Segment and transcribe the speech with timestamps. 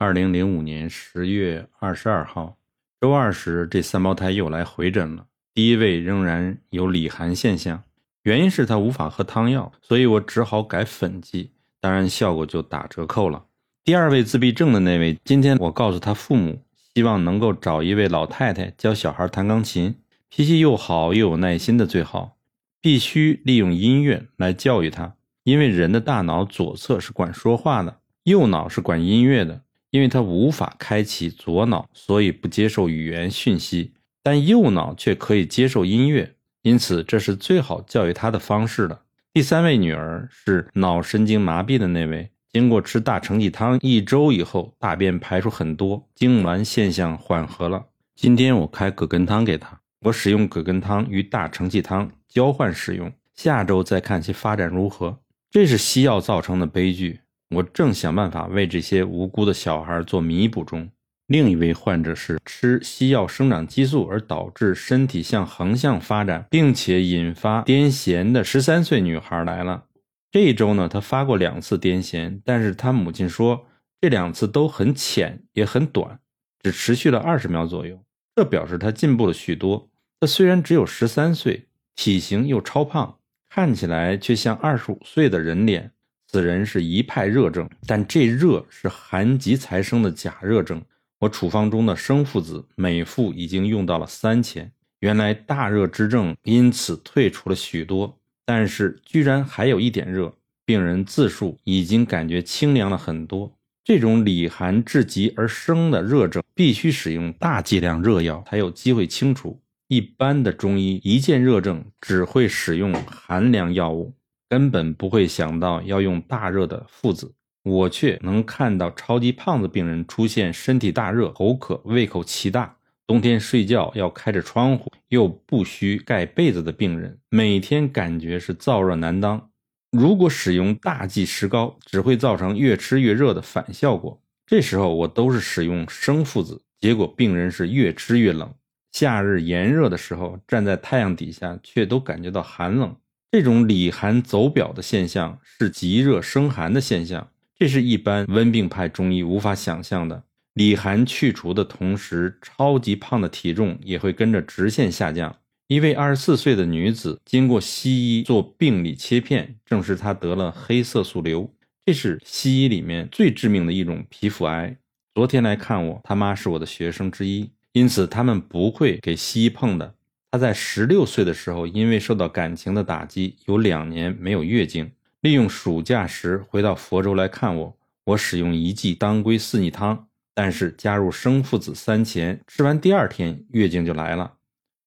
[0.00, 2.56] 二零零五年十月二十二号，
[3.00, 5.26] 周二时，这三胞胎又来回诊了。
[5.52, 7.82] 第一位仍然有里寒现象，
[8.22, 11.50] 原因是他无法喝汤药，所以我只好改粉剂，
[11.80, 13.46] 当然效果就打折扣了。
[13.82, 16.62] 第二位自闭症的那位，今天我告诉他父母，
[16.94, 19.96] 希望能够找一位老太太教小孩弹钢琴，
[20.28, 22.36] 脾气又好又有耐心的最好，
[22.80, 29.62] 必须利用音乐来教育他，因为人的大脑左侧是管说话的，右脑是管音乐的。
[29.90, 33.92] 因为他无法开启左脑，所以不接受语言讯息，
[34.22, 39.02] 但右脑却可以接受音乐，因此这是最好教育他的方式了。
[39.32, 47.86] 第三位女儿是脑神经麻痹的那位，经过吃大承气汤一周以后，大便排出很多，痉挛现象缓和了。
[48.16, 55.20] 今天我开葛根汤给他，我使用葛根汤与大承气汤交换使用，下周再看其发展如何。
[55.50, 57.20] 这是西药造成的悲剧。
[57.50, 60.90] 我正想办法为这些无辜的小孩做弥补中。
[61.26, 69.84] 另一位患者是吃西药生长激素而导致身体向横向发展，并且引发癫痫的十三岁女孩来了。
[70.30, 73.66] 这一周呢，她发过两次癫痫，但是她母亲说
[74.00, 76.18] 这两次都很浅也很短，
[76.62, 78.02] 只持续了二十秒左右。
[78.34, 79.90] 这表示她进步了许多。
[80.20, 83.18] 她虽然只有十三岁，体型又超胖，
[83.50, 85.92] 看起来却像二十五岁的人脸。
[86.30, 90.82] 此人是一派热症，但这热是寒极才生的假热症。
[91.18, 100.32] 我处方中的生附子每副已经用到了三钱，原来大热之症因此退出了许多，但是居然还有一点热，
[100.66, 103.50] 病人自述已经感觉清凉了很多。
[103.82, 109.58] 这种里寒至极而生的热症，必须使用大剂量热药才有机会清除。
[109.88, 114.12] 一般的中医一见热症，只会使用寒凉药物。
[114.48, 129.50] 根本不会想到要用大热的附子，我却能看到超级胖子病人出现身体大热、口渴、胃口奇大，冬天睡觉要开着窗户又不需盖被子的病人，每天感觉是燥热难当。
[129.90, 134.20] 如果使用大剂石膏，只会造成越吃越热的反效果。
[134.46, 138.54] 这时候我都是使用生附子，结果病人是越吃越冷。
[138.92, 142.96] 夏日炎热的时候，站在太阳底下却都感觉到寒冷。
[143.30, 147.28] 这种里寒走表的现象是极热生寒的现象，
[147.58, 150.24] 这是一般温病派中医无法想象的。
[150.54, 155.36] 里寒去除的同时，超级胖的体重也会跟着直线下降。
[155.66, 161.52] 一位二十四岁的女子经过西医做病理切片，证实她得了黑色素瘤，
[161.84, 164.74] 这是西医里面最致命的一种皮肤癌。
[165.14, 169.94] 昨天来看我，他妈是我的学生之一，因此他们不会给西医碰的。
[170.30, 174.92] 她在十六岁的时候，因为受到感情的打击，有两年没有月经。
[175.20, 184.34] 利用暑假时回到佛州来看我，我使用一剂当归四逆汤，但是加入生附子三钱，吃完第二天月经就来了。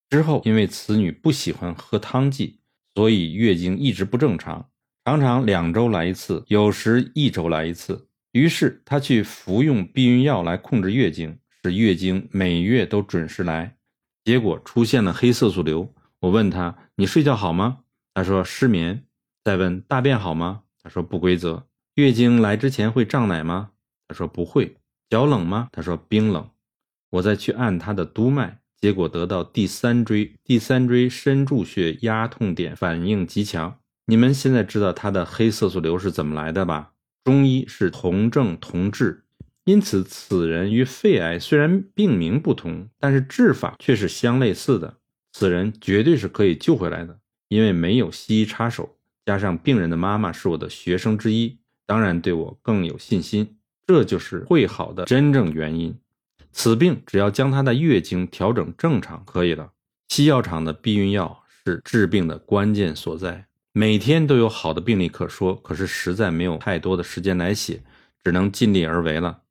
[0.09, 2.59] 之后因为此女不喜欢喝汤剂，
[2.93, 4.69] 所以月经一直不正常，
[5.03, 8.07] 常常两周来一次，有时一周来一次。
[8.31, 13.75] 于是她去服用避孕药来控制月经，使月经每月都准时来。
[14.23, 15.93] 结果出现了黑色素瘤。
[16.19, 17.79] 我问他：“你睡觉好吗？”
[18.13, 19.05] 他说：“失眠。”
[19.43, 23.71] 再问：“大便好吗？”他说：“不规则。”月经来之前会胀奶吗？
[24.07, 24.77] 他说：“不会。”
[25.09, 25.67] 脚冷吗？
[25.71, 26.49] 他说：“冰冷。”
[27.11, 33.79] 我再去按他的督脉，结果得到第三椎第三椎深柱穴压痛点反应极强。
[34.05, 36.93] 你们现在知道他的黑色素瘤是怎么来的吧？
[37.23, 39.20] 中医是同症同治。
[39.65, 44.97] 因此，此人与肺癌虽然病名不同，但是治法却是相类似的。
[45.31, 53.57] 此人绝对是可以救回来的，因为没有西医插手，加上病人的妈妈是我的学生之一，当然对我更有信心。
[53.85, 55.95] 这就是会好的真正原因。
[56.51, 59.71] 此病只要将他的月经调整正常可以了。
[60.09, 63.45] 西药厂的避孕药是治病的关键所在。
[63.73, 67.81] 每天都有好的病例可说，可是实在没有太多的时间来写，
[68.23, 69.41] 只能尽力而为了。